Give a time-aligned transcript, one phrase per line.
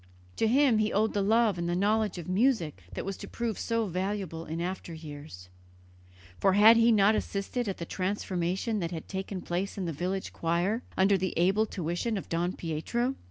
[0.37, 3.59] To him he owed the love and the knowledge of music that was to prove
[3.59, 5.47] so valuable in after years,
[6.39, 10.33] for had he not assisted at the transformation that had taken place in the village
[10.33, 13.13] choir under the able tuition of Don Pietro?